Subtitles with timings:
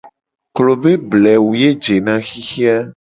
[0.55, 2.77] Klo be blewu ye jena xixe a.